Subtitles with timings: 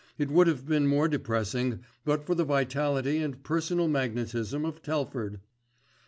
[0.17, 5.41] It would have been more depressing; but for the vitality and personal magnetism of Telford!